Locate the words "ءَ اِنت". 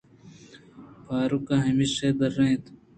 2.43-2.65